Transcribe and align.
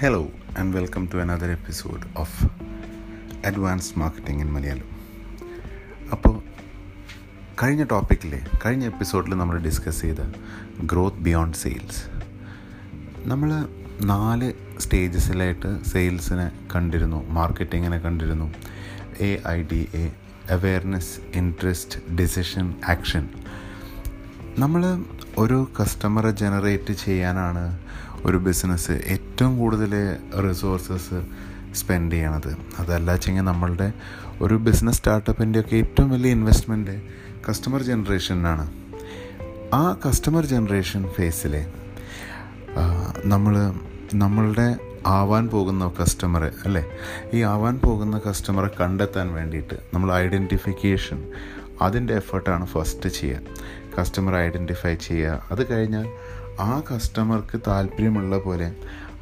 Hello 0.00 0.22
and 0.58 0.74
welcome 0.76 1.06
to 1.12 1.16
another 1.16 1.50
episode 1.50 2.00
of 2.16 2.46
advance 3.44 3.98
marketing 3.98 4.40
in 4.40 4.52
Malayalam 4.52 4.88
അപ്പോൾ 6.10 6.34
കഴിഞ്ഞ 7.54 7.84
ടോപ്പിക്കിൽ 7.84 8.32
കഴിഞ്ഞ 8.64 8.84
എപ്പിസോഡിൽ 8.84 9.30
നമ്മൾ 9.34 9.58
ഡിസ്കസ് 9.58 10.00
ചെയ്ത 10.00 10.22
ഗ്രോത്ത് 10.86 11.16
ബിയോണ്ട് 11.16 11.56
സെയിൽസ് 11.56 12.02
നമ്മൾ 13.24 13.50
നാല് 14.04 14.54
സ്റ്റേജസിലായിട്ട് 14.78 15.84
സെയിൽസിനെ 15.84 16.52
കണ്ടിരുന്നു 16.74 17.24
മാർക്കറ്റിങ്ങിനെ 17.28 17.98
കണ്ടിരുന്നു. 17.98 18.48
A 19.20 19.42
I 19.48 19.62
D 19.62 19.88
A 19.94 20.06
awareness 20.50 21.20
interest 21.34 22.16
decision 22.16 22.74
action 22.88 23.24
നമ്മൾ 24.58 24.82
ഒരു 25.38 25.68
കസ്റ്റമറെ 25.80 26.30
ജനറേറ്റ് 26.30 26.92
ചെയ്യാനാണ് 26.92 27.64
ഒരു 28.26 28.36
ബിസിനസ് 28.36 28.90
ഏറ്റവും 28.90 29.58
കൂടുതൽ 29.58 29.92
റിസോഴ്സസ് 30.48 31.18
സ്പെൻഡ് 31.74 32.12
ചെയ്യണത്. 32.12 32.56
അതല്ല 32.78 33.12
വെച്ചെങ്കിൽ 33.12 33.42
നമ്മളുടെ 33.42 33.92
ഒരു 34.40 34.54
ബിസിനസ് 34.54 34.98
സ്റ്റാർട്ടപ്പിന്റെയൊക്കെ 34.98 35.76
ഏറ്റവും 35.76 36.10
വലിയ 36.10 36.30
ഇൻവെസ്റ്റ്മെന്റ് 36.30 36.96
കസ്റ്റമർ 37.48 37.82
ജനറേഷനാണ് 37.82 38.64
ആ 39.74 39.96
കസ്റ്റമർ 40.06 40.46
ജനറേഷൻ 40.46 41.08
ഫേസിൽ 41.08 41.54
നമ്മൾ 43.24 43.54
നമ്മളുടെ 44.14 44.76
ആവാൻ 45.06 45.48
പോകുന്ന 45.48 45.92
കസ്റ്റമറെ 46.02 46.50
അല്ലേ? 46.64 46.84
ഈ 47.34 47.42
ആവാൻ 47.42 47.78
പോകുന്ന 47.84 48.20
കസ്റ്റമറെ 48.28 48.70
കണ്ടെത്താൻ 48.80 49.32
വേണ്ടിയിട്ട് 49.32 49.76
നമ്മൾ 49.94 50.14
ഐഡന്റിഫിക്കേഷൻ 50.14 51.18
അതിന്റെ 51.82 52.14
എഫേർട്ടാണ് 52.14 52.66
ഫസ്റ്റ് 52.66 53.08
ചെയ്യുക. 53.08 53.40
കസ്റ്റമർ 53.98 54.34
ഐഡന്റിഫൈ 54.36 54.94
ചെയ്യുക. 54.94 55.42
അത് 55.50 55.62
കഴിഞ്ഞാൽ 55.70 56.06
ആ 56.60 56.82
കസ്റ്റമർക്ക് 56.90 57.60
താല്പര്യമുള്ള 57.66 58.38
പോലെ 58.38 58.74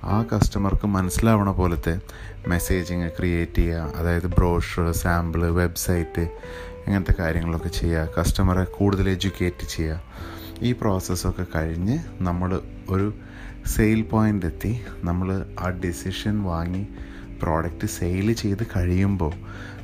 ആ 0.04 0.22
കസ്റ്റമർക്ക് 0.22 0.86
മനസ്സിലാവണ 0.86 1.50
പോലത്തെ 1.50 2.00
മെസ്സേജിങ് 2.48 3.10
ക്രിയേറ്റ് 3.10 3.52
ചെയ്യുക. 3.52 3.92
അതായത് 3.96 4.26
ബ്രോഷർ 4.26 4.92
സാമ്പിൾ 4.92 5.50
വെബ്സൈറ്റ് 5.50 6.20
ഇങ്ങനത്തെ 6.86 7.14
കാര്യങ്ങളൊക്കെ 7.18 7.68
ചെയ്യുക. 7.68 8.08
കസ്റ്റമറെ 8.18 8.64
കൂടുതൽ 8.64 9.08
എഡ്യൂക്കേറ്റ് 9.08 9.66
ചെയ്യുക. 9.66 10.02
ഈ 10.62 10.72
പ്രോസസ്സൊക്കെ 10.72 11.46
കഴിഞ്ഞ് 11.56 11.98
നമ്മൾ 12.22 12.60
ഒരു 12.90 13.14
സെയിൽ 13.66 14.02
പോയിന്റ് 14.02 14.46
എത്തി. 14.46 14.80
നമ്മൾ 14.96 15.46
ആ 15.60 15.68
ഡിസിഷൻ 15.68 16.42
വാങ്ങി 16.42 16.86
പ്രോഡക്റ്റ് 17.42 17.86
സെയിൽ 17.86 18.32
ചെയ്ത് 18.32 18.66
കഴിയുമ്പോൾ 18.76 19.32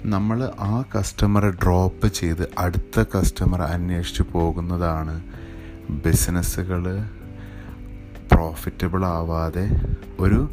നമ്മൾ 0.04 0.50
ആ 0.60 0.84
കസ്റ്റമറെ 0.98 1.50
ഡ്രോപ്പ് 1.50 2.08
ചെയ്ത് 2.08 2.48
അടുത്ത 2.58 3.04
കസ്റ്റമർ 3.16 3.62
അന്വേഷിച്ച് 3.62 4.22
പോകുന്നതാണ് 4.22 5.22
ബിസിനസ്സുകൾ 5.90 6.84
പ്രോഫിറ്റബിൾ 8.40 9.04
ആവാതെ 9.04 9.64
ഒരു 10.20 10.50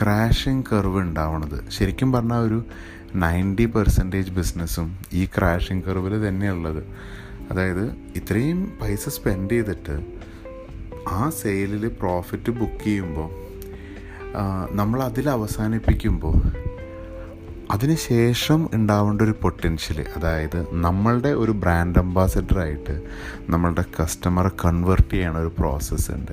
ക്രാഷിങ് 0.00 0.62
കർവ് 0.72 0.98
ഉണ്ടാവണത്. 0.98 1.70
ശരിക്കും 1.70 2.12
പറഞ്ഞാൽ 2.12 2.38
ഒരു 2.38 2.58
നയന്റി 3.14 3.64
പെർസെന്റേജ് 3.64 4.30
ബിസിനസ്സും 4.30 4.98
ഈ 5.12 5.22
ക്രാഷിങ് 5.24 5.82
കർവിൽ 5.82 6.14
തന്നെയുള്ളത്. 6.28 6.80
അതായത് 7.50 7.84
ഇത്രയും 8.16 8.60
പൈസ 8.82 9.08
സ്പെൻഡ് 9.08 9.50
ചെയ്തിട്ട് 9.50 9.96
ആ 11.08 11.30
സെയിലിൽ 11.40 11.88
പ്രോഫിറ്റ് 12.00 12.50
ബുക്ക് 12.50 12.84
ചെയ്യുമ്പോൾ 12.84 13.28
നമ്മൾ 14.72 15.02
അതിൽ 15.02 15.30
അവസാനിപ്പിക്കുമ്പോൾ 15.30 16.38
അതിന് 17.70 17.96
ശേഷം 17.96 18.68
ഉണ്ടാവേണ്ട 18.74 19.22
ഒരു 19.22 19.34
പൊട്ടൻഷ്യൽ 19.42 20.04
അതായത് 20.16 20.66
നമ്മളുടെ 20.72 21.28
ഒരു 21.28 21.52
ബ്രാൻഡ് 21.52 21.98
അംബാസഡറായിട്ട് 21.98 23.02
നമ്മളുടെ 23.50 23.84
കസ്റ്റമറെ 24.02 24.50
കൺവേർട്ട് 24.64 25.10
ചെയ്യണ 25.10 25.38
ഒരു 25.38 25.52
പ്രോസസ്സ് 25.58 26.12
ഉണ്ട്. 26.12 26.32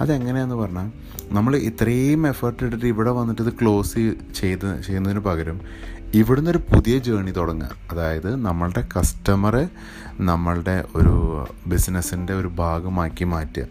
അതെങ്ങനെയാണെന്ന് 0.00 0.54
പറഞ്ഞാൽ 0.54 0.90
നമ്മൾ 1.32 1.56
ഇത്രയും 1.56 2.26
എഫേർട്ട് 2.28 2.62
എടുത്തിട്ട് 2.62 2.86
ഇവിടെ 2.86 3.10
വന്നിട്ട് 3.10 3.42
ഇത് 3.42 3.52
ക്ലോസ് 3.52 3.94
ചെയ്ത് 4.36 4.82
ചെയ്യുന്നതിന് 4.82 5.20
പകരം 5.20 5.60
ഇവിടുന്ന് 6.14 6.50
ഒരു 6.50 6.58
പുതിയ 6.58 6.98
ജേണി 6.98 7.30
തുടങ്ങുക. 7.30 7.70
അതായത് 7.92 8.36
നമ്മളുടെ 8.36 8.88
കസ്റ്റമറെ 8.98 9.68
നമ്മളുടെ 10.20 10.84
ഒരു 10.94 11.46
ബിസിനസ്സിന്റെ 11.66 12.32
ഒരു 12.32 12.48
ഭാഗമാക്കി 12.48 13.24
മാറ്റുക. 13.24 13.66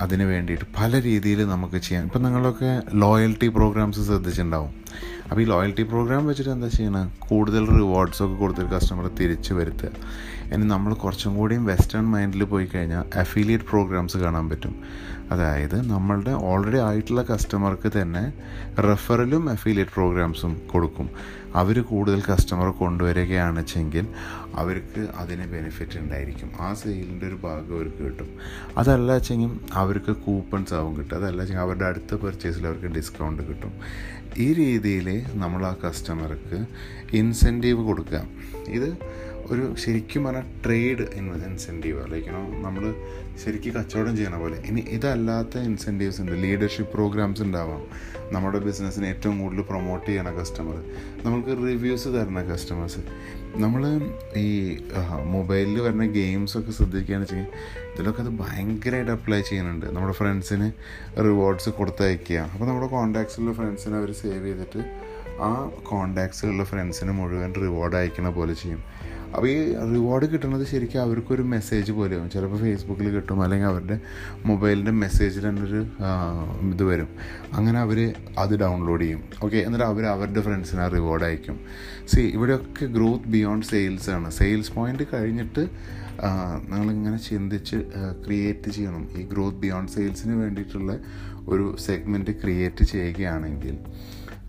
അതിന് 0.00 0.22
വേണ്ടിയിട്ട് 0.22 0.64
പല 0.80 1.02
രീതിയിൽ 1.02 1.48
നമുക്ക് 1.48 1.74
ചെയ്യാം. 1.74 2.04
ഇപ്പം 2.04 2.22
നിങ്ങളൊക്കെ 2.22 2.82
ലോയൽറ്റി 2.94 3.48
പ്രോഗ്രാംസ് 3.48 4.00
ശ്രദ്ധിച്ചിട്ടുണ്ടാവും. 4.00 4.82
അപ്പോൾ 5.32 5.42
ഈ 5.42 5.46
ലോയൽറ്റി 5.52 5.84
പ്രോഗ്രാം 5.90 6.26
വെച്ചിട്ട് 6.28 6.50
എന്താ 6.54 6.68
ചെയ്യണം? 6.74 7.06
കൂടുതൽ 7.28 7.62
റിവാർഡ്സൊക്കെ 7.76 8.34
കൊടുത്തിട്ട് 8.40 8.72
കസ്റ്റമറെ 8.74 9.10
തിരിച്ചു 9.20 9.52
വരുത്തുക. 9.58 9.90
ഇനി 10.54 10.64
നമ്മൾ 10.72 10.92
കുറച്ചും 11.02 11.32
കൂടിയും 11.38 11.62
വെസ്റ്റേൺ 11.70 12.06
മൈൻഡിൽ 12.14 12.42
പോയി 12.50 12.66
കഴിഞ്ഞാൽ 12.72 13.04
അഫിലിയേറ്റ് 13.22 13.66
പ്രോഗ്രാംസ് 13.70 14.16
കാണാൻ 14.24 14.46
പറ്റും. 14.50 14.74
അതായത് 15.32 15.76
നമ്മളുടെ 15.92 16.32
ഓൾറെഡി 16.48 16.80
ആയിട്ടുള്ള 16.88 17.22
കസ്റ്റമർക്ക് 17.30 17.90
തന്നെ 17.96 18.24
റെഫറലും 18.88 19.44
അഫിലിയേറ്റ് 19.54 19.94
പ്രോഗ്രാംസും 19.96 20.52
കൊടുക്കും. 20.72 21.08
അവർ 21.60 21.76
കൂടുതൽ 21.92 22.20
കസ്റ്റമർ 22.30 22.68
കൊണ്ടുവരികയാണ് 22.82 23.58
വെച്ചെങ്കിൽ 23.60 24.04
അവർക്ക് 24.60 25.02
അതിന് 25.22 25.46
ബെനിഫിറ്റ് 25.54 25.98
ഉണ്ടായിരിക്കും. 26.04 26.50
ആ 26.60 26.68
സെയിലിന്റെ 26.82 27.26
ഒരു 27.30 27.38
ഭാഗം 27.46 27.74
അവർക്ക് 27.78 28.02
കിട്ടും. 28.08 28.30
അതല്ല 28.82 29.08
വെച്ചെങ്കിൽ 29.18 29.52
അവർക്ക് 29.82 30.14
കൂപ്പൺസ് 30.26 30.74
ആവും 30.80 30.94
കിട്ടും 30.98 31.16
അതല്ല 31.20 31.38
വെച്ചെങ്കിൽ 31.42 31.66
അവരുടെ 31.66 31.86
അടുത്ത 31.92 32.20
പെർച്ചേസിൽ 32.24 32.66
അവർക്ക് 32.70 32.90
ഡിസ്കൗണ്ട് 32.98 33.42
കിട്ടും. 33.50 33.74
ഈ 34.38 34.52
രീതിയിൽ 34.52 35.22
നമ്മൾ 35.34 35.66
ആ 35.66 35.72
കസ്റ്റമർക്ക് 35.84 36.66
ഇൻസെന്റീവ് 37.16 37.82
കൊടുക്കുക. 37.82 38.24
ഇത് 38.68 38.98
ഒരു 39.50 39.74
ശരിക്കും 39.78 40.24
പറഞ്ഞാൽ 40.24 40.46
ട്രേഡ് 40.64 41.04
ഇൻസെന്റീവ് 41.48 42.12
ലൈക്ക് 42.12 42.28
നമ്മൾ 42.64 42.94
ശരിക്കും 43.44 43.72
കച്ചവടം 43.74 44.16
ചെയ്യണ 44.16 44.36
പോലെ. 44.36 44.56
ഇനി 44.56 44.80
ഇതല്ലാത്ത 44.80 45.58
ഇൻസെന്റീവ്സ് 45.58 46.20
ഉണ്ട്. 46.20 46.32
ലീഡർഷിപ്പ് 46.32 46.92
പ്രോഗ്രാംസ് 46.92 47.42
ഉണ്ടാവാം. 47.42 47.82
നമ്മുടെ 48.32 48.58
ബിസിനസ്സിനെ 48.58 49.06
ഏറ്റവും 49.08 49.40
കൂടുതൽ 49.40 49.62
പ്രൊമോട്ട് 49.62 50.06
ചെയ്യണ 50.06 50.30
കസ്റ്റമർ 50.30 50.76
നമുക്ക് 51.24 51.48
റിവ്യൂസ് 51.48 52.08
തരുന്ന 52.08 52.42
കസ്റ്റമേഴ്സ് 52.42 53.02
നമ്മൾ 53.54 53.82
ഈ 54.36 54.48
മൊബൈലിൽ 55.24 55.80
വരുന്ന 55.80 56.06
ഗെയിംസൊക്കെ 56.06 56.70
ശ്രദ്ധിക്കുകയാണെന്ന് 56.70 57.36
വെച്ചെങ്കിൽ 57.36 57.92
ഇതിലൊക്കെ 57.94 58.22
അത് 58.22 58.28
ഭയങ്കരമായിട്ട് 58.28 59.10
അപ്ലൈ 59.10 59.40
ചെയ്യുന്നുണ്ട്. 59.40 59.86
നമ്മുടെ 59.86 60.14
ഫ്രണ്ട്സിന് 60.14 60.72
റിവാർഡ്സ് 61.18 61.70
കൊടുത്തയക്കുക. 61.70 62.36
അപ്പോൾ 62.36 62.66
നമ്മുടെ 62.66 62.86
കോണ്ടാക്ട്സിലുള്ള 62.86 63.52
ഫ്രണ്ട്സിനെ 63.52 63.96
അവർ 63.96 64.12
സേവ് 64.12 64.46
ചെയ്തിട്ട് 64.46 64.82
ആ 65.40 65.70
കോണ്ടാക്ട്സിലുള്ള 65.84 66.64
ഫ്രണ്ട്സിന് 66.64 67.12
മുഴുവൻ 67.12 67.54
റിവാർഡ് 67.54 67.96
അയക്കണ 67.96 68.28
പോലെ 68.28 68.54
ചെയ്യും. 68.54 68.82
അപ്പോൾ 69.34 69.48
ഈ 69.52 69.56
റിവാർഡ് 69.92 70.26
കിട്ടുന്നത് 70.32 70.64
ശരിക്കും 70.70 71.00
അവർക്കൊരു 71.02 71.44
മെസ്സേജ് 71.52 71.92
പോലെയാവും 71.98 72.28
ചിലപ്പോൾ 72.34 72.58
ഫേസ്ബുക്കിൽ 72.64 73.08
കിട്ടും 73.16 73.38
അല്ലെങ്കിൽ 73.44 73.68
അവരുടെ 73.70 73.96
മൊബൈലിന്റെ 74.50 74.94
മെസ്സേജിൽ 75.04 75.44
തന്നെ 75.48 75.62
ഒരു 75.68 75.80
ഇത് 76.72 76.84
വരും. 76.90 77.08
അങ്ങനെ 77.56 77.78
അവർ 77.84 77.98
അത് 78.42 78.54
ഡൗൺലോഡ് 78.64 79.02
ചെയ്യും. 79.04 79.22
ഓക്കെ 79.44 79.58
എന്നിട്ട് 79.66 79.86
അവർ 79.92 80.04
അവരുടെ 80.14 80.42
ഫ്രണ്ട്സിന് 80.46 80.82
ആ 80.86 80.88
റിവാർഡ് 80.96 81.26
അയക്കും. 81.28 81.58
സി 82.12 82.20
ഇവിടെയൊക്കെ 82.36 82.86
ഗ്രോത്ത് 82.96 83.30
ബിയോണ്ട് 83.34 83.66
സെയിൽസ് 83.72 84.10
ആണ്. 84.16 84.30
സെയിൽസ് 84.40 84.72
പോയിന്റ് 84.78 85.06
കഴിഞ്ഞിട്ട് 85.14 85.64
നിങ്ങളിങ്ങനെ 86.70 87.18
ചിന്തിച്ച് 87.28 87.78
ക്രിയേറ്റ് 88.24 88.70
ചെയ്യണം. 88.76 89.04
ഈ 89.18 89.22
ഗ്രോത്ത് 89.32 89.60
ബിയോണ്ട് 89.62 89.92
സെയിൽസിന് 89.92 90.34
വേണ്ടിയിട്ടുള്ള 90.42 90.92
ഒരു 91.52 91.64
സെഗ്മെന്റ് 91.86 92.32
ക്രിയേറ്റ് 92.42 92.84
ചെയ്യുകയാണെങ്കിൽ 92.92 93.76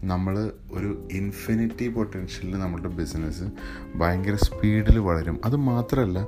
നമ്മൾ 0.03 0.35
ഒരു 0.71 1.07
ഇൻഫിനിറ്റി 1.11 1.87
പൊട്ടൻഷ്യലിൽ 1.87 2.57
നമ്മുടെ 2.57 2.87
ബിസിനസ് 2.87 3.45
ഭയങ്കര 3.95 4.35
സ്പീഡിൽ 4.35 4.99
വളരും. 4.99 5.39
അത് 5.45 5.55
മാത്രമല്ല 5.55 6.19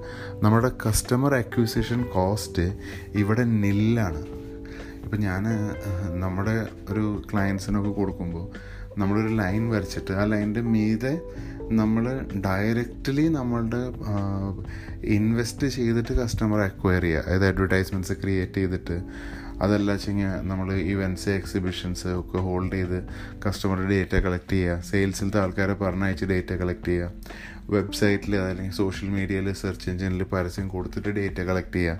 നമ്മുടെ 0.41 0.71
കസ്റ്റമർ 0.85 1.33
അക്വിസിഷൻ 1.35 2.03
കോസ്റ്റ് 2.13 2.65
ഇവിടെ 3.15 3.43
നില്ലാണ് 3.43 4.21
ഇപ്പം 5.03 5.19
ഞാൻ 5.19 5.43
നമ്മുടെ 6.19 6.55
ഒരു 6.89 7.23
ക്ലയൻസിനൊക്കെ 7.31 7.89
കൊടുക്കുമ്പോൾ 7.89 8.45
നമ്മളൊരു 8.97 9.27
ലൈൻ 9.35 9.69
വരച്ചിട്ട് 9.69 10.13
ആ 10.13 10.23
ലൈനിന്റെ 10.23 10.61
മീതെ 10.61 11.13
നമ്മൾ 11.71 12.03
ഡയറക്റ്റ്ലി 12.47 13.27
നമ്മളുടെ 13.29 13.81
ഇൻവെസ്റ്റ് 15.07 15.67
ചെയ്തിട്ട് 15.67 16.13
കസ്റ്റമർ 16.13 16.59
അക്വയർ 16.59 17.01
ചെയ്യുക 17.01 17.23
അതായത് 17.25 17.45
അഡ്വർടൈസ്മെന്റ്സ് 17.45 18.13
ക്രിയേറ്റ് 18.13 18.53
ചെയ്തിട്ട് 18.53 18.97
അതല്ല 19.61 19.91
വെച്ചെങ്കിൽ 19.91 20.25
നമ്മൾ 20.25 20.73
ഇവന്റ്സ് 20.73 21.29
എക്സിബിഷൻസ് 21.29 22.07
ഒക്കെ 22.07 22.37
ഹോൾഡ് 22.37 22.73
ചെയ്ത് 22.73 23.07
കസ്റ്റമറുടെ 23.47 23.89
ഡേറ്റ 23.89 24.15
കളക്ട് 24.15 24.51
ചെയ്യുക. 24.51 24.79
സെയിൽസിലത്തെ 24.79 25.39
ആൾക്കാരെ 25.39 25.73
പറഞ്ഞയച്ച് 25.73 26.25
ഡേറ്റ 26.25 26.53
കളക്ട് 26.53 26.87
ചെയ്യുക. 26.87 27.11
വെബ്സൈറ്റിൽ 27.69 28.35
അല്ലെങ്കിൽ 28.35 28.73
സോഷ്യൽ 28.73 29.09
മീഡിയയിൽ 29.09 29.53
സെർച്ച് 29.53 29.89
എഞ്ചിനിൽ 29.89 30.23
പരസ്യം 30.23 30.67
കൊടുത്തിട്ട് 30.67 31.09
ഡേറ്റ 31.09 31.41
കളക്ട് 31.41 31.75
ചെയ്യുക. 31.75 31.99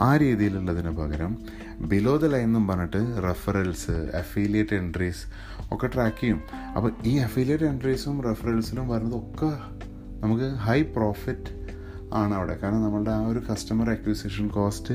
ആ 0.00 0.16
രീതിയിലുള്ളതിന് 0.16 0.90
പകരം 0.90 1.38
ബിലോ 1.80 2.16
ദ 2.16 2.24
ലൈൻ 2.24 2.42
എന്നും 2.42 2.68
പറഞ്ഞിട്ട് 2.68 3.22
റെഫറൽസ് 3.22 3.90
അഫീലിയേറ്റ് 3.90 4.74
എൻട്രീസ് 4.74 5.26
ഒക്കെ 5.72 5.86
ട്രാക്ക് 5.86 6.20
ചെയ്യും. 6.20 6.42
അപ്പോൾ 6.76 6.92
ഈ 7.04 7.18
അഫീലിയേറ്റ് 7.18 7.64
എൻട്രീസും 7.64 8.22
റെഫറൽസിനും 8.22 8.88
വരുന്നതൊക്കെ 8.88 9.50
നമുക്ക് 10.20 10.44
ഹൈ 10.44 10.82
പ്രോഫിറ്റ് 10.82 11.55
ആണ് 12.12 12.34
അവിടെ. 12.34 12.56
കാരണം 12.56 12.82
നമ്മളുടെ 12.82 13.10
ആ 13.10 13.26
ഒരു 13.26 13.38
കസ്റ്റമർ 13.38 13.90
അക്വിസിഷൻ 13.90 14.48
കോസ്റ്റ് 14.48 14.94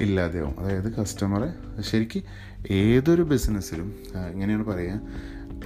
ഇല്ലാതെയാവും. 0.00 0.60
അതായത് 0.60 0.94
കസ്റ്റമറെ 0.94 1.52
ശരിക്ക് 1.82 2.22
ഏതൊരു 2.70 3.22
ബിസിനസ്സിലും 3.22 3.94
ഇങ്ങനെയാണ് 4.32 4.64
പറയുക 4.64 5.00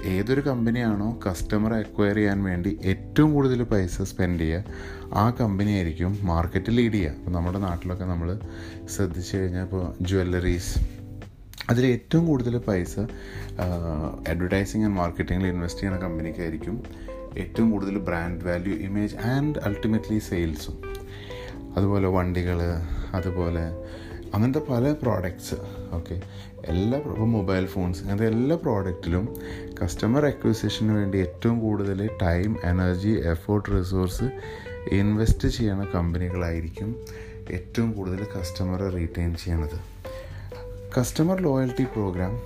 ഏതൊരു 0.05 0.41
കമ്പനിയാണോ 0.41 1.19
കസ്റ്റമർ 1.29 1.73
അക്വയർ 1.73 2.15
ചെയ്യാൻ 2.15 2.43
വേണ്ടി 2.43 2.79
ഏറ്റവും 2.83 3.33
കൂടുതൽ 3.33 3.63
പൈസ 3.63 4.01
സ്പെൻഡ് 4.01 4.39
ചെയ്യുക 4.39 4.63
ആ 5.13 5.29
കമ്പനി 5.29 5.69
ആയിരിക്കും 5.69 6.17
മാർക്കറ്റ് 6.21 6.77
ലീഡ് 6.77 6.93
ചെയ്യുക. 6.93 7.11
അപ്പോൾ 7.11 7.31
നമ്മുടെ 7.31 7.59
നാട്ടിലൊക്കെ 7.59 8.05
നമ്മൾ 8.05 8.39
ശ്രദ്ധിച്ചു 8.95 9.37
കഴിഞ്ഞാൽ 9.37 9.63
ഇപ്പോൾ 9.63 10.03
ജ്വല്ലറീസ് 10.03 10.79
അതിൽ 11.69 11.85
ഏറ്റവും 11.85 12.27
കൂടുതൽ 12.27 12.57
പൈസ 12.57 12.99
അഡ്വർടൈസിങ് 14.29 14.83
ആൻഡ് 14.83 14.95
മാർക്കറ്റിങ്ങിൽ 14.95 15.47
ഇൻവെസ്റ്റ് 15.47 15.81
ചെയ്യുന്ന 15.81 16.01
കമ്പനിക്കായിരിക്കും 16.07 16.83
ഏറ്റവും 17.37 17.71
കൂടുതൽ 17.71 17.97
brand 17.97 18.45
value 18.45 18.73
image 18.73 19.15
and 19.15 19.59
ultimately 19.59 20.19
സെയിൽസും 20.19 20.77
അതുപോലെ 21.77 22.07
വണ്ടികൾ 22.07 22.59
അതുപോലെ 23.13 23.63
അങ്ങനത്തെ 24.33 24.61
പല 24.69 24.91
പ്രോഡക്റ്റ്സ് 24.91 25.55
ഓക്കെ 25.95 26.21
എല്ലാ 26.65 26.97
ഇപ്പോൾ 26.99 27.27
മൊബൈൽ 27.27 27.65
ഫോൺസ് 27.65 28.01
അങ്ങനത്തെ 28.01 28.27
എല്ലാ 28.27 28.55
പ്രോഡക്റ്റിലും 28.55 29.37
കസ്റ്റമർ 29.83 30.25
അക്വിസിഷന് 30.25 30.91
വേണ്ടി 30.91 31.17
ഏറ്റവും 31.17 31.59
കൂടുതൽ 31.59 32.09
time 32.21 32.57
energy 32.63 33.09
effort 33.09 33.69
resource 33.69 34.27
invest 34.91 35.47
ചെയ്യുന്ന 35.47 35.85
കമ്പനികളായിരിക്കും 35.85 36.95
ഏറ്റവും 37.51 37.91
കൂടുതൽ 37.91 38.27
കസ്റ്റമറെ 38.37 38.89
റീറ്റെയിൻ 38.89 39.35
ചെയ്യണത്. 39.35 39.77
കസ്റ്റമർ 40.99 41.41
ലോയൽറ്റി 41.41 41.83
പ്രോഗ്രാം 41.83 42.41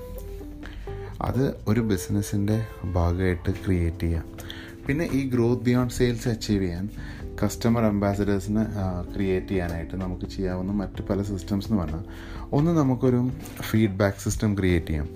അത് 1.22 1.56
ഒരു 1.68 1.80
ബിസിനസ്സിന്റെ 1.80 2.66
ഭാഗമായിട്ട് 2.94 3.52
ക്രിയേറ്റ് 3.66 4.00
ചെയ്യാം. 4.00 4.41
പിന്നെ 4.88 5.06
ഈ 5.06 5.30
ഗ്രോത്ത് 5.30 5.62
ബിയോണ്ട് 5.62 5.94
സെയിൽസ് 5.94 6.30
അച്ചീവ് 6.30 6.64
ചെയ്യാൻ 6.64 6.90
കസ്റ്റമർ 7.44 7.84
അംബാസഡേഴ്സിന് 7.84 8.64
ക്രിയേറ്റ് 9.16 9.48
ചെയ്യാനായിട്ട് 9.48 9.96
നമുക്ക് 9.96 10.26
ചെയ്യാവുന്ന 10.26 10.72
മറ്റ് 10.72 11.04
പല 11.10 11.22
സിസ്റ്റംസ് 11.22 11.68
എന്ന് 11.68 11.82
പറഞ്ഞാൽ 11.82 12.04
ഒന്ന് 12.52 12.72
നമുക്കൊരു 12.72 13.32
ഫീഡ്ബാക്ക് 13.62 14.18
സിസ്റ്റം 14.18 14.58
ക്രിയേറ്റ് 14.58 14.88
ചെയ്യാം. 14.88 15.10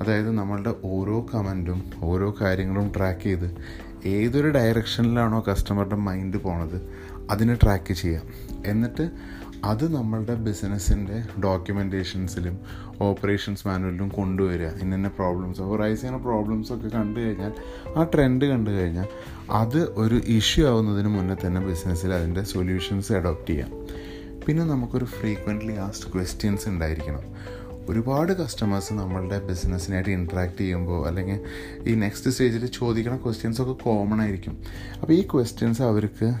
അതായത് 0.00 0.30
നമ്മളുടെ 0.30 0.74
ഓരോ 0.84 1.26
കമന്റും 1.34 1.80
ഓരോ 2.02 2.34
കാര്യങ്ങളും 2.40 2.92
ട്രാക്ക് 2.96 3.20
ചെയ്ത് 3.20 3.48
ഏതൊരു 4.06 4.48
ഡയറക്ഷനിലാണോ 4.48 5.44
കസ്റ്റമറുടെ 5.48 5.96
മൈൻഡ് 5.96 6.36
പോണത് 6.36 6.78
അതിനെ 7.30 7.54
ട്രാക്ക് 7.62 7.94
ചെയ്യാം. 7.94 8.24
എന്നിട്ട് 8.66 9.10
അത് 9.64 9.94
നമ്മളുടെ 9.94 10.34
ബിസിനസ്സിന്റെ 10.34 11.22
ഡോക്യുമെന്റേഷൻസിലും 11.44 12.60
ഓപ്പറേഷൻസ് 13.00 13.68
മാനുവലിലും 13.68 14.08
കൊണ്ടുവരിക. 14.08 14.66
ഇന്ന 14.66 15.08
പ്രോബ്ലംസ് 15.08 15.58
റൈസ് 15.80 16.00
ചെയ്യുന്ന 16.00 16.22
പ്രോബ്ലംസ് 16.22 16.72
ഒക്കെ 16.72 16.88
കണ്ടു 16.88 17.20
കഴിഞ്ഞാൽ 17.20 17.52
ആ 17.96 18.02
ട്രെൻഡ് 18.02 18.44
കണ്ടു 18.44 18.70
കഴിഞ്ഞാൽ 18.70 19.06
അത് 19.50 19.92
ഒരു 19.92 20.14
ഇഷ്യൂ 20.14 20.68
ആവുന്നതിന് 20.68 21.08
മുന്നേ 21.08 21.36
തന്നെ 21.46 21.60
ബിസിനസ്സിൽ 21.60 22.12
അതിന്റെ 22.12 22.42
സൊല്യൂഷൻസ് 22.42 23.12
അഡോപ്റ്റ് 23.12 23.46
ചെയ്യാം. 23.46 23.70
പിന്നെ 24.46 24.64
നമുക്കൊരു 24.64 25.04
ഫ്രീക്വന്റ്ലി 25.04 25.76
ആസ്ഡ് 25.76 26.12
ക്വസ്റ്റ്യൻസ് 26.12 26.68
ഉണ്ടായിരിക്കണം. 26.68 27.20
ഒരുപാട് 27.88 28.32
കസ്റ്റമേഴ്സ് 28.32 28.92
നമ്മളുടെ 28.92 29.38
ബിസിനസ്സിനായിട്ട് 29.38 30.10
ഇൻട്രാക്ട് 30.10 30.58
ചെയ്യുമ്പോൾ 30.58 31.06
അല്ലെങ്കിൽ 31.06 31.40
ഈ 31.88 31.94
നെക്സ്റ്റ് 31.94 32.30
സ്റ്റേജിൽ 32.30 32.66
ചോദിക്കുന്ന 32.66 33.18
ക്വസ്റ്റ്യൻസ് 33.18 33.62
ഒക്കെ 33.62 33.84
കോമൺ 33.84 34.20
ആയിരിക്കും. 34.20 34.58
അപ്പോൾ 35.00 35.12
ഈ 35.12 35.26
ക്വസ്റ്റ്യൻസ് 35.34 35.82
അവർക്ക് 35.82 36.34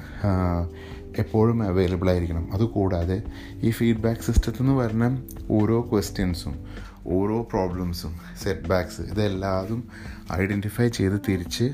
എപ്പോഴും 1.18 1.62
അവൈലബിൾ 1.62 2.10
ആയിരിക്കണം. 2.10 2.54
അതുകൂടാതെ 2.54 3.22
ഈ 3.54 3.70
ഫീഡ്ബാക്ക് 3.70 4.20
സിസ്റ്റത്തിൽ 4.20 4.62
നിന്ന് 4.62 4.78
വരുന്ന 4.78 5.22
ഓരോ 5.50 5.88
ക്വസ്റ്റ്യൻസും 5.92 6.66
ഓരോ 7.06 7.42
പ്രോബ്ലംസും 7.42 8.20
സെറ്റ് 8.42 8.68
ബാക്ക്സ് 8.68 9.00
ഇതെല്ലാതും 9.00 9.88
ഐഡന്റിഫൈ 10.32 10.88
ചെയ്ത് 10.88 11.20
തിരിച്ച് 11.28 11.72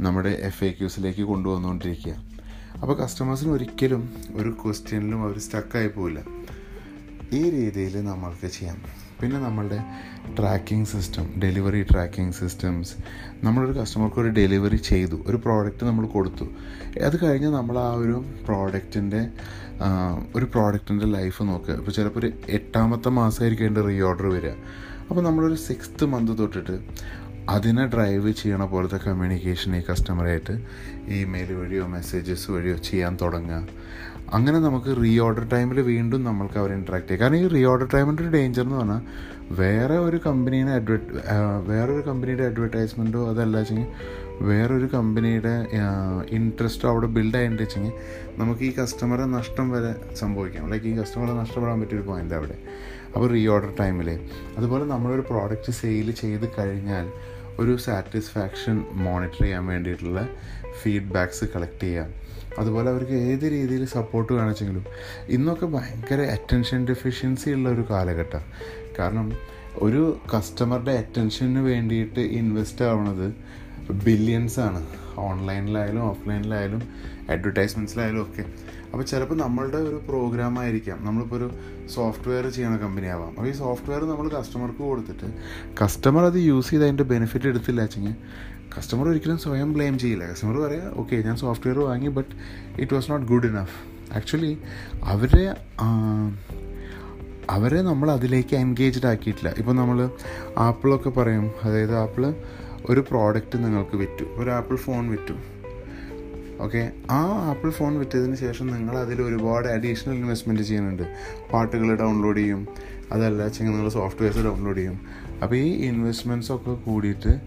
നമ്മുടെ 0.00 0.28
എഫ് 0.28 0.64
എ 0.64 0.70
ക്യൂസിലേക്ക് 0.70 1.22
കൊണ്ടുവന്നുകൊണ്ടിരിക്കുക. 1.22 2.14
അപ്പോൾ 2.82 2.98
കസ്റ്റമേഴ്സിന് 2.98 3.50
ഒരിക്കലും 3.50 4.14
ഒരു 4.34 4.56
ക്വസ്റ്റ്യനിലും 4.64 5.22
അവർ 5.22 5.38
സ്റ്റക്കായി 5.38 5.88
പോവില്ല. 5.88 6.20
ഈ 7.32 7.50
രീതിയിൽ 7.50 8.04
നമ്മൾക്ക് 8.04 8.46
ചെയ്യാം. 8.46 9.05
പിന്നെ 9.20 9.38
നമ്മളുടെ 9.40 9.78
tracking 10.38 10.86
system 10.86 11.26
delivery 11.42 11.82
tracking 11.82 12.32
systems 12.32 12.94
നമ്മളൊരു 13.44 13.74
കസ്റ്റമർക്ക് 13.78 14.18
ഒരു 14.20 14.28
ഡെലിവറി 14.28 14.76
ചെയ്തു 14.76 15.16
ഒരു 15.26 15.36
പ്രോഡക്റ്റ് 15.36 15.84
നമ്മൾ 15.86 16.06
കൊടുത്തു. 16.06 16.46
അത് 17.06 17.16
കഴിഞ്ഞ് 17.24 17.48
നമ്മൾ 17.48 17.78
ആ 17.78 17.90
ഒരു 18.02 18.16
പ്രോഡക്റ്റിന്റെ 18.46 19.22
ഒരു 20.36 20.44
പ്രോഡക്റ്റിന്റെ 20.44 21.06
ലൈഫ് 21.06 21.42
നോക്കുക. 21.42 21.74
ഇപ്പോൾ 21.74 21.90
ചിലപ്പോൾ 21.90 22.20
ഒരു 22.20 22.30
എട്ടാമത്തെ 22.48 23.08
മാസമായിരിക്കും 23.20 23.66
അതിന്റെ 23.66 23.84
റീ 23.88 23.96
ഓർഡർ 24.00 24.26
വരിക. 24.36 24.54
അപ്പോൾ 25.08 25.22
നമ്മളൊരു 25.22 25.54
സിക്സ്ത് 25.54 26.04
മന്ത് 26.14 26.32
തൊട്ടിട്ട് 26.38 26.76
അതിനെ 27.48 27.86
ഡ്രൈവ് 27.86 28.30
ചെയ്യണ 28.32 28.64
പോലത്തെ 28.64 28.96
കമ്മ്യൂണിക്കേഷൻ 28.96 29.76
ഈ 29.76 29.82
കസ്റ്റമറായിട്ട് 29.90 30.54
ഇമെയിൽ 31.18 31.52
വഴിയോ 31.52 31.84
മെസ്സേജസ് 31.86 32.50
വഴിയോ 32.50 32.76
ചെയ്യാൻ 32.88 33.18
തുടങ്ങുക. 33.22 33.60
അങ്ങനെ 34.34 34.58
നമുക്ക് 34.58 35.02
റീ 35.02 35.18
ഓർഡർ 35.18 35.48
ടൈമിൽ 35.48 35.80
വീണ്ടും 35.80 36.24
നമ്മൾക്ക് 36.24 36.58
അവരെ 36.58 36.74
ഇൻട്രാക്ട് 36.74 37.08
ചെയ്യാം. 37.08 37.20
കാരണം 37.22 37.44
ഈ 37.44 37.48
റീ 37.48 37.64
ഓർഡർ 37.64 37.88
ടൈമിന്റെ 37.94 38.22
ഒരു 38.22 38.30
ഡേഞ്ചർ 38.30 38.62
എന്ന് 38.62 38.76
പറഞ്ഞാൽ 38.76 39.02
വേറെ 39.52 39.98
ഒരു 39.98 40.16
കമ്പനീനെ 40.16 40.72
അഡ്വർട്ട് 40.72 41.12
ഒരു 41.92 42.00
കമ്പനിയുടെ 42.00 42.44
അഡ്വർടൈസ്മെന്റോ 42.44 43.30
അതല്ല 43.30 43.56
വെച്ചെങ്കിൽ 43.58 43.88
വേറൊരു 44.40 44.86
കമ്പനിയുടെ 44.86 45.66
ഇൻട്രസ്റ്റോ 46.30 46.90
അവിടെ 46.90 47.06
ബിൽഡ് 47.06 47.36
ആയിട്ട് 47.36 47.62
വെച്ചെങ്കിൽ 47.62 47.92
നമുക്ക് 48.38 48.60
ഈ 48.60 48.74
കസ്റ്റമറെ 48.74 49.24
നഷ്ടം 49.24 49.70
വരെ 49.70 50.14
സംഭവിക്കാം. 50.14 50.70
ലൈക്ക് 50.70 50.86
ഈ 50.86 50.96
കസ്റ്റമറെ 50.98 51.32
നഷ്ടപ്പെടാൻ 51.32 51.80
പറ്റിയൊരു 51.80 52.06
പോയിന്റ് 52.06 52.34
അവിടെ. 52.34 52.58
അപ്പോൾ 53.14 53.28
റീ 53.30 53.46
ഓർഡർ 53.46 53.72
ടൈമിൽ 53.80 54.20
അതുപോലെ 54.58 54.84
നമ്മളൊരു 54.84 55.20
പ്രോഡക്റ്റ് 55.20 55.72
സെയിൽ 55.72 56.10
ചെയ്ത് 56.10 56.50
കഴിഞ്ഞാൽ 56.58 57.08
ഒരു 57.58 57.76
സാറ്റിസ്ഫാക്ഷൻ 57.76 58.84
മോണിറ്റർ 58.92 59.42
ചെയ്യാൻ 59.42 59.66
വേണ്ടിയിട്ടുള്ള 59.66 60.28
ഫീഡ്ബാക്ക്സ് 60.82 61.44
കളക്ട് 61.44 61.80
ചെയ്യാം. 61.80 62.25
അതുപോലെ 62.58 62.90
അവർക്ക് 62.90 63.12
ഏത് 63.12 63.50
രീതിയിൽ 63.50 63.84
സപ്പോർട്ട് 63.86 64.32
കാണിച്ചെങ്കിലും 64.32 64.84
ഇന്നൊക്കെ 65.28 65.66
ഭയങ്കര 65.66 66.20
അറ്റൻഷൻ 66.20 66.86
ഡെഫിഷ്യൻസി 66.88 67.50
ഉള്ള 67.50 67.68
ഒരു 67.68 67.84
കാലഘട്ടം. 67.90 68.40
കാരണം 68.98 69.32
ഒരു 69.76 70.20
കസ്റ്റമറുടെ 70.34 70.92
അറ്റൻഷന് 70.92 71.58
വേണ്ടിയിട്ട് 71.58 72.20
ഇൻവെസ്റ്റ് 72.20 72.84
ആവണത് 72.84 73.34
ബില്യൻസ് 73.92 74.60
ആണ്. 74.60 74.86
ഓൺലൈനിലായാലും 75.16 76.02
ഓഫ്ലൈനിലായാലും 76.02 76.82
അഡ്വർടൈസ്മെന്റ്സിലായാലും 77.30 78.22
ഒക്കെ. 78.22 78.44
അപ്പോൾ 78.90 79.04
ചിലപ്പോൾ 79.04 79.38
നമ്മളുടെ 79.44 79.76
ഒരു 79.76 80.00
പ്രോഗ്രാം 80.08 80.58
ആയിരിക്കാം. 80.58 80.98
നമ്മളിപ്പോൾ 81.06 81.36
ഒരു 81.36 81.48
സോഫ്റ്റ്വെയർ 81.94 82.44
ചെയ്യുന്ന 82.48 82.76
കമ്പനി 82.76 83.06
ആവാം. 83.06 83.30
അപ്പോൾ 83.30 83.48
ഈ 83.48 83.52
സോഫ്റ്റ്വെയർ 83.52 84.02
നമ്മൾ 84.12 84.28
കസ്റ്റമർക്ക് 84.28 84.78
കൊടുത്തിട്ട് 84.78 85.28
കസ്റ്റമർ 85.82 86.24
അത് 86.24 86.38
യൂസ് 86.50 86.70
ചെയ്ത് 86.70 86.84
അതിന്റെ 86.84 87.06
ബെനിഫിറ്റ് 87.14 87.46
എടുത്തില്ല 87.46 87.80
വെച്ചെങ്കിൽ 87.80 88.14
കസ്റ്റമർ 88.76 89.08
ഒരിക്കലും 89.08 89.38
സ്വയം 89.38 89.72
ബ്ലെയിം 89.72 89.98
ചെയ്യില്ല. 89.98 90.24
കസ്റ്റമർ 90.30 90.56
പറയാം 90.66 90.88
ഓക്കെ 91.00 91.16
ഞാൻ 91.16 91.36
സോഫ്റ്റ്വെയർ 91.36 91.78
വാങ്ങി 91.78 92.08
but 92.08 92.32
it 92.80 92.94
was 92.94 93.10
not 93.10 93.26
good 93.26 93.46
enough 93.46 93.76
actually 94.16 94.58
അവരെ 95.04 95.44
അവരെ 97.50 97.82
നമ്മൾ 97.82 98.10
അതിലേക്ക് 98.10 98.54
എൻഗേജ്ഡ് 98.56 99.06
ആക്കിയിട്ടില്ല. 99.06 99.50
ഇപ്പോൾ 99.58 99.74
നമ്മൾ 99.76 100.10
ആപ്പിളൊക്കെ 100.58 101.10
പറയും. 101.10 101.50
അതായത് 101.64 101.96
ആപ്പിൾ 101.96 102.34
ഒരു 102.90 103.00
പ്രോഡക്റ്റ് 103.00 103.64
നിങ്ങൾക്ക് 103.64 103.96
വിറ്റു. 103.96 104.24
ഒരു 104.40 104.50
ആപ്പിൾ 104.50 104.76
ഫോൺ 104.76 105.10
വിറ്റു. 105.10 105.36
ഓക്കെ 106.60 106.92
ആ 107.10 107.20
ആപ്പിൾ 107.48 107.70
ഫോൺ 107.70 107.98
വിറ്റതിന് 107.98 108.36
ശേഷം 108.36 108.66
നിങ്ങൾ 108.66 108.98
അതിൽ 108.98 109.22
ഒരുപാട് 109.22 109.68
അഡീഷണൽ 109.68 110.14
ഇൻവെസ്റ്റ്മെന്റ് 110.14 110.62
ചെയ്യുന്നുണ്ട്. 110.62 111.02
പാട്ടുകൾ 111.52 111.96
ഡൗൺലോഡ് 111.96 112.36
ചെയ്യും. 112.36 112.68
അതല്ല 113.12 113.42
വെച്ചെങ്കിൽ 113.42 113.74
നിങ്ങൾ 113.74 113.90
സോഫ്റ്റ്വെയർസ് 113.90 114.38
ഡൗൺലോഡ് 114.38 114.76
ചെയ്യും. 114.76 115.00
അപ്പോൾ 115.42 115.56
ഈ 115.56 115.68
ഇൻവെസ്റ്റ്മെന്റ്സ് 115.68 116.52
ഒക്കെ 116.52 116.74
കൂടിയിട്ട് 116.74 117.40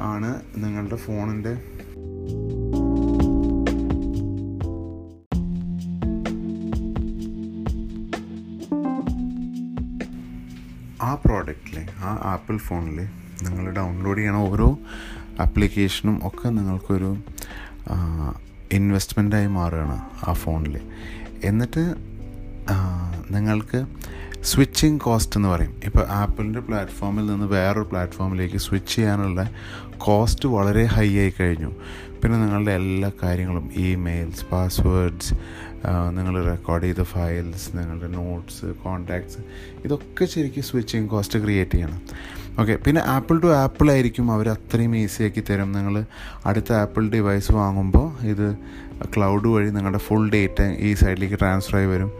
ആണ് 0.00 0.40
നിങ്ങളുടെ 0.56 0.96
ഫോണിന്റെ 0.96 1.54
ആ 11.02 11.14
പ്രോഡക്റ്റിൽ 11.14 11.86
ആ 11.98 12.20
ആപ്പിൾ 12.24 12.56
ഫോണിൽ 12.56 12.98
നിങ്ങൾ 13.42 13.72
ഡൗൺലോഡ് 13.72 14.18
ചെയ്യണ 14.18 14.36
ഓരോ 14.36 14.78
ആപ്ലിക്കേഷനും 15.40 16.20
ഒക്കെ 16.26 16.48
നിങ്ങൾക്കൊരു 16.48 17.16
ഇൻവെസ്റ്റ്മെന്റായി 18.72 19.46
മാറുകയാണ് 19.46 19.96
ആ 20.28 20.32
ഫോണിൽ 20.32 20.74
എന്നിട്ട് 21.44 21.82
നിങ്ങൾക്ക് 23.30 23.80
സ്വിച്ചിങ് 24.50 25.00
കോസ്റ്റ് 25.00 25.36
എന്ന് 25.38 25.48
പറയും. 25.48 25.74
ഇപ്പോൾ 25.84 26.04
ആപ്പിളിന്റെ 26.08 26.60
പ്ലാറ്റ്ഫോമിൽ 26.60 27.26
നിന്ന് 27.26 27.46
വേറൊരു 27.46 27.86
പ്ലാറ്റ്ഫോമിലേക്ക് 27.90 28.56
സ്വിച്ച് 28.56 28.96
ചെയ്യാനുള്ള 28.96 29.50
കോസ്റ്റ് 29.98 30.46
വളരെ 30.48 30.84
ഹൈ 30.84 31.08
ആയി 31.18 31.32
കഴിഞ്ഞു. 31.40 31.70
പിന്നെ 32.22 32.36
നിങ്ങളുടെ 32.38 32.72
എല്ലാ 32.80 33.10
കാര്യങ്ങളും 33.22 33.70
ഇമെയിൽസ് 33.76 34.44
പാസ്വേഡ്സ് 34.52 35.34
നിങ്ങൾ 36.16 36.34
റെക്കോർഡ് 36.44 36.84
ചെയ്ത 36.84 37.02
ഫയൽസ് 37.02 37.68
നിങ്ങളുടെ 37.76 38.08
നോട്ട്സ് 38.16 38.66
കോണ്ടാക്ട്സ് 38.84 39.40
ഇതൊക്കെ 39.84 40.24
ശരിക്കും 40.24 40.62
സ്വിച്ചിങ് 40.62 41.08
കോസ്റ്റ് 41.08 41.38
ക്രിയേറ്റ് 41.44 41.70
ചെയ്യണം. 41.70 42.00
ഓക്കെ 42.60 42.74
പിന്നെ 42.76 43.00
ആപ്പിൾ 43.06 43.36
ടു 43.40 43.54
ആപ്പിൾ 43.54 43.90
ആയിരിക്കും 43.90 44.26
അവർ 44.32 44.48
അത്രയും 44.48 44.96
ഈസിയാക്കി 44.96 45.42
തരും. 45.50 45.72
നിങ്ങൾ 45.72 45.94
അടുത്ത 46.46 46.72
ആപ്പിൾ 46.72 47.10
ഡിവൈസ് 47.10 47.52
വാങ്ങുമ്പോൾ 47.52 48.08
ഇത് 48.32 48.48
ക്ലൗഡ് 49.16 49.48
വഴി 49.48 49.70
നിങ്ങളുടെ 49.70 49.98
ഫുൾ 49.98 50.30
ഡേറ്റ 50.30 50.60
ഈ 50.62 50.94
സൈഡിലേക്ക് 50.94 51.38
ട്രാൻസ്ഫർ 51.38 51.76
ആയി 51.76 51.86
വരും. 51.86 52.10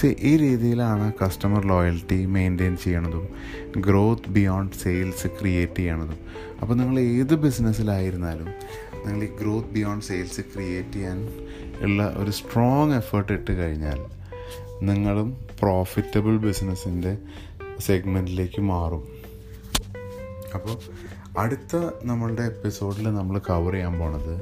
സി 0.00 0.16
ഈ 0.20 0.36
രീതിയിലാണ് 0.36 1.12
കസ്റ്റമർ 1.22 1.66
ലോയൽറ്റി 1.66 2.26
മെയിന്റെയിൻ 2.26 2.76
ചെയ്യണതും 2.76 3.28
ഗ്രോത്ത് 3.76 4.28
ബിയോണ്ട് 4.28 4.76
സെയിൽസ് 4.76 5.26
ക്രിയേറ്റ് 5.26 5.76
ചെയ്യണതും. 5.76 6.18
അപ്പോൾ 6.60 6.74
നിങ്ങൾ 6.74 6.98
ഏത് 7.00 7.34
ബിസിനസ്സിലായിരുന്നാലും 7.34 8.48
നിങ്ങൾ 9.06 9.24
ഈ 9.24 9.30
ഗ്രോത്ത് 9.40 9.68
ബിയോണ്ട് 9.68 10.04
സെയിൽസ് 10.04 10.40
ക്രിയേറ്റ് 10.40 10.92
ചെയ്യാൻ 10.92 11.28
ഉള്ള 11.82 12.14
ഒരു 12.16 12.30
സ്ട്രോങ് 12.30 12.94
എഫേർട്ട് 12.94 13.32
ഇട്ട് 13.32 13.52
കഴിഞ്ഞാൽ 13.58 14.00
നിങ്ങളും 14.82 15.36
പ്രോഫിറ്റബിൾ 15.60 16.36
ബിസിനസ്സിന്റെ 16.36 17.18
സെഗ്മെന്റിലേക്ക് 17.80 18.60
മാറും. 18.60 19.04
അപ്പോൾ 20.54 20.76
അടുത്ത 21.38 21.76
നമ്മളുടെ 22.04 22.42
എപ്പിസോഡിൽ 22.42 23.06
നമ്മൾ 23.10 23.40
കവർ 23.50 23.72
ചെയ്യാൻ 23.72 23.98
പോണത് 23.98 24.34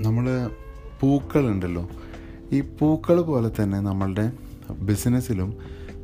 നമ്മൾ 0.00 0.50
പൂക്കളുണ്ടല്ലോ. 1.00 1.88
ഈ 2.52 2.60
പൂക്കൾ 2.60 3.20
പോലെ 3.20 3.50
തന്നെ 3.62 3.80
നമ്മളുടെ 3.80 4.32
ബിസിനസ്സിലും 4.80 5.54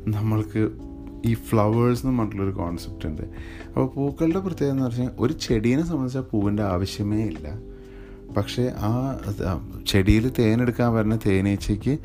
നമ്മൾക്ക് 0.07 0.69
ഈ 1.25 1.33
ഫ്ലവേഴ്സ് 1.33 2.05
എന്ന് 2.05 2.19
പറഞ്ഞിട്ടുള്ളൊരു 2.19 2.57
കോൺസെപ്റ്റ് 2.57 3.07
ഉണ്ട്. 3.07 3.21
അപ്പോൾ 3.67 3.87
പൂക്കളുടെ 3.87 4.39
പ്രത്യേകത 4.39 4.73
എന്ന് 4.73 4.83
പറഞ്ഞാൽ 4.83 5.09
ഒരു 5.19 5.33
ചെടീനെ 5.33 5.85
സംബന്ധിച്ചാൽ 5.85 6.21
പൂവിന്റെ 6.21 6.63
ആവശ്യമേ 6.63 7.25
ഇല്ല. 7.25 7.59
പക്ഷേ 8.33 8.71
ആ 8.77 9.17
ചെടിയിൽ 9.87 10.31
തേനെടുക്കാൻ 10.39 10.93
വരുന്ന 10.93 11.19
തേനീച്ചയ്ക്ക് 11.25 11.97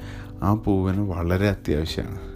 ആ 0.42 0.54
പൂവിന് 0.54 1.00
വളരെ 1.00 1.48
അത്യാവശ്യമാണ്. 1.48 2.31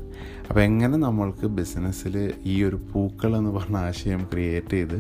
അപ്പോൾ 0.49 0.61
എങ്ങനെ 0.61 0.97
നമ്മൾക്ക് 0.97 1.47
ബിസിനസ്സിൽ 1.47 2.15
ഈ 2.45 2.65
ഒരു 2.65 2.77
പൂക്കൾ 2.93 3.37
എന്ന് 3.37 3.51
പറഞ്ഞ 3.51 3.77
ആശയം 3.77 4.23
ക്രിയേറ്റ് 4.33 4.71
ചെയ്ത് 4.71 4.99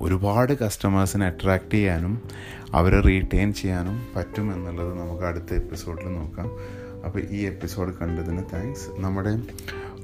ഒരുപാട് 0.00 0.52
കസ്റ്റമേഴ്സിനെ 0.52 1.26
അട്രാക്റ്റ് 1.26 1.70
ചെയ്യാനും 1.70 2.14
അവരെ 2.74 3.00
റീറ്റെയിൻ 3.00 3.52
ചെയ്യാനും 3.52 3.96
പറ്റും 4.16 4.54
എന്നുള്ളത് 4.54 4.98
നമുക്ക് 4.98 5.24
അടുത്ത 5.24 5.54
എപ്പിസോഡിൽ 5.54 6.08
നോക്കാം. 6.16 6.48
അപ്പോൾ 7.06 7.20
ഈ 7.30 7.40
എപ്പിസോഡ് 7.46 7.92
കണ്ടതിന് 8.00 8.42
താങ്ക്സ് 8.52 8.88
നമ്മുടെ 8.98 9.32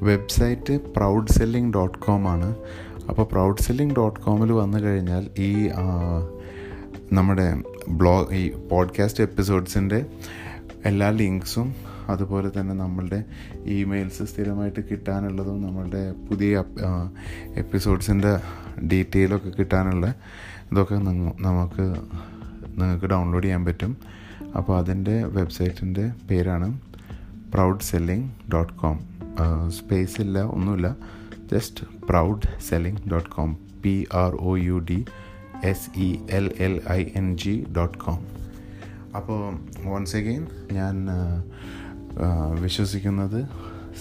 website 0.02 0.74
proud 0.96 1.32
selling 1.32 1.72
dot 1.74 1.98
com 1.98 2.28
ആണ്. 2.28 2.48
അപ്പോൾ 3.08 3.26
പ്രൗഡ് 3.32 3.62
സെല്ലിംഗ് 3.62 3.94
ഡോട്ട് 3.94 4.20
കോമിൽ 4.20 4.52
വന്നു 4.52 4.78
കഴിഞ്ഞാൽ 4.78 5.24
ഈ 5.38 5.50
നമ്മുടെ 7.12 7.48
ബ്ലോഗ് 7.88 8.34
ഈ 8.34 8.50
പോഡ്കാസ്റ്റ് 8.70 9.24
എപ്പിസോഡ്സിന്റെ 9.24 10.06
എല്ലാ 10.84 11.10
ലിങ്ക്സും 11.10 11.68
അതുപോലെ 12.08 12.48
തന്നെ 12.60 12.74
നമ്മളുടെ 12.74 13.24
ഇമെയിൽസ് 13.64 14.22
സ്ഥിരമായിട്ട് 14.22 14.80
കിട്ടാനുള്ളതും 14.90 15.62
നമ്മളുടെ 15.66 16.12
പുതിയ 16.12 16.64
എപ്പിസോഡ്സിന്റെ 17.56 18.32
ഡീറ്റെയിലൊക്കെ 18.92 19.48
കിട്ടാനുള്ള 19.48 20.14
ഇതൊക്കെ 20.72 20.94
നമുക്ക് 20.94 21.84
നിങ്ങൾക്ക് 22.80 23.06
ഡൗൺലോഡ് 23.06 23.44
ചെയ്യാൻ 23.44 23.64
പറ്റും. 23.64 23.96
അപ്പോൾ 24.56 24.78
അതിന്റെ 24.78 25.24
വെബ്സൈറ്റിന്റെ 25.24 26.12
പേരാണ് 26.30 26.80
proud 27.54 27.80
selling 27.80 28.30
dot 28.52 28.72
com 28.72 28.96
space 29.68 30.20
ഇല്ല 30.20 30.38
ഒന്നുമില്ല. 30.42 30.96
Just 31.52 31.84
proud 32.06 32.48
selling 32.60 33.10
dot 33.10 33.30
com 33.30 33.56
P 33.84 34.06
R 34.14 34.34
O 34.34 34.56
U 34.56 34.78
D 34.90 35.04
S 35.64 35.90
E 35.98 36.08
L 36.30 36.52
L 36.58 36.80
I 36.90 37.04
N 37.14 37.36
G 37.36 37.66
dot 37.76 37.98
com 37.98 38.18
അപ്പോൾ 39.16 39.40
വൺസ് 39.88 40.16
അഗെയിൻ 40.16 40.46
ഞാൻ 40.72 40.96
വിശ്വസിക്കുന്നത്. 42.60 43.40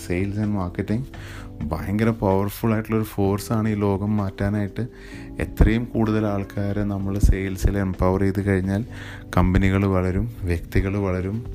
സെയിൽസ് 0.07 0.39
ആൻഡ് 0.39 0.55
മാർക്കറ്റിംഗ് 0.55 1.05
ഭയങ്കര 1.71 2.09
പവർഫുൾ 2.09 2.73
ആയിട്ടുള്ളൊരു 2.73 3.05
ഫോഴ്സാണ് 3.05 3.69
ഈ 3.69 3.75
ലോകം 3.75 4.17
മാറ്റാനായിട്ട്. 4.17 4.87
എത്രയും 5.39 5.85
കൂടുതൽ 5.85 6.25
ആൾക്കാരെ 6.25 6.83
നമ്മൾ 6.83 7.19
സെയിൽസിൽ 7.19 7.77
എംപവർ 7.77 8.21
ചെയ്ത് 8.21 8.45
കഴിഞ്ഞാൽ 8.45 8.85
കമ്പനികൾ 9.37 9.85
വളരും 9.85 10.31
വ്യക്തികൾ 10.43 10.97
വളരും 10.97 11.45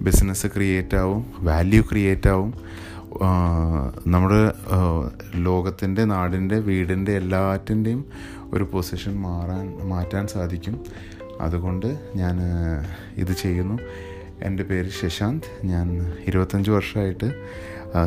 ബിസിനസ് 0.00 0.46
ക്രിയേറ്റ് 0.46 0.96
ആവും 0.96 1.24
വാല്യൂ 1.40 1.82
ക്രിയേറ്റ് 1.90 2.28
ആവും. 2.28 2.54
നമ്മുടെ 4.06 4.42
ലോകത്തിന്റെ 5.36 6.04
നാടിന്റെ 6.04 6.58
വീടിന്റെ 6.58 7.12
എല്ലാറ്റിന്റെയും 7.12 8.04
ഒരു 8.52 8.64
പൊസിഷൻ 8.64 9.14
മാറാൻ 9.20 9.66
മാറ്റാൻ 9.88 10.26
സാധിക്കും. 10.26 10.76
അതുകൊണ്ട് 11.40 11.88
ഞാൻ 12.16 12.36
ഇത് 13.16 13.32
ചെയ്യുന്നു. 13.32 13.78
എന്റെ 14.42 14.62
പേര് 14.62 14.90
ശശാന്ത്. 15.02 15.66
ഞാൻ 15.66 16.12
ഇരുപത്തഞ്ച് 16.26 16.70
വർഷമായിട്ട് 16.70 17.44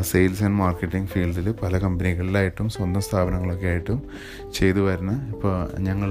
സെയിൽസ് 0.00 0.42
ആൻഡ് 0.42 0.54
മാർക്കറ്റിംഗ് 0.54 1.08
ഫീൽഡിൽ 1.08 1.52
പല 1.52 1.78
കമ്പനികളിലായിട്ടും 1.78 2.68
സ്വന്തം 2.68 3.00
സ്ഥാപനങ്ങളൊക്കെ 3.00 3.66
ആയിട്ടും 3.66 4.02
ചെയ്തു 4.54 4.78
വരുന്ന 4.78 5.28
ഇപ്പോൾ 5.28 5.78
ഞങ്ങൾ 5.78 6.10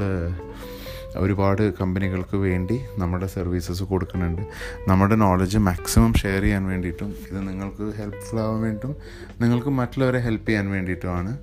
ഒരുപാട് 1.16 1.74
കമ്പനികൾക്ക് 1.74 2.38
വേണ്ടി 2.38 2.80
നമ്മുടെ 2.98 3.28
സർവീസസ് 3.28 3.84
കൊടുക്കുന്നുണ്ട്. 3.84 4.42
നമ്മുടെ 4.88 5.16
നോളജ് 5.16 5.58
മാക്സിമം 5.58 6.14
ഷെയർ 6.14 6.42
ചെയ്യാൻ 6.42 6.64
വേണ്ടിയിട്ടും 6.64 7.16
ഇത് 7.32 7.48
നിങ്ങൾക്ക് 7.48 7.98
ഹെൽപ്ഫുൾ 7.98 8.40
ആവാൻ 8.40 8.62
വേണ്ടിയിട്ടും 8.62 8.96
നിങ്ങൾക്ക് 9.42 9.68
മറ്റുള്ളവരെ 9.68 10.20
ഹെൽപ്പ് 10.20 10.48
ചെയ്യാൻ 10.48 10.70
വേണ്ടിയിട്ടുമാണ് 10.70 11.38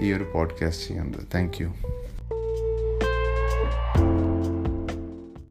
ഈ 0.00 0.12
ഒരു 0.12 0.30
പോഡ്കാസ്റ്റ് 0.34 0.88
ചെയ്യുന്നത്. 0.88 1.22
താങ്ക് 1.34 1.72